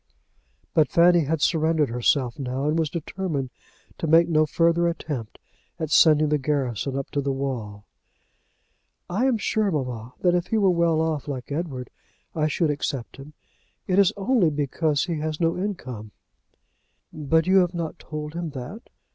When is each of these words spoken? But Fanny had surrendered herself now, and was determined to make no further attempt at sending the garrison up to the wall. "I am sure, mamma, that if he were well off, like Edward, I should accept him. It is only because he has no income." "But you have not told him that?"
But 0.73 0.89
Fanny 0.89 1.25
had 1.25 1.41
surrendered 1.43 1.89
herself 1.89 2.39
now, 2.39 2.65
and 2.65 2.79
was 2.79 2.89
determined 2.89 3.51
to 3.99 4.07
make 4.07 4.27
no 4.27 4.47
further 4.47 4.87
attempt 4.87 5.37
at 5.77 5.91
sending 5.91 6.29
the 6.29 6.39
garrison 6.39 6.97
up 6.97 7.11
to 7.11 7.21
the 7.21 7.31
wall. 7.31 7.85
"I 9.11 9.27
am 9.27 9.37
sure, 9.37 9.69
mamma, 9.69 10.15
that 10.21 10.33
if 10.33 10.47
he 10.47 10.57
were 10.57 10.71
well 10.71 11.01
off, 11.01 11.27
like 11.27 11.51
Edward, 11.51 11.91
I 12.33 12.47
should 12.47 12.71
accept 12.71 13.17
him. 13.17 13.33
It 13.85 13.99
is 13.99 14.11
only 14.17 14.49
because 14.49 15.03
he 15.03 15.19
has 15.19 15.39
no 15.39 15.55
income." 15.55 16.13
"But 17.13 17.45
you 17.45 17.57
have 17.57 17.75
not 17.75 17.99
told 17.99 18.33
him 18.33 18.49
that?" 18.57 18.89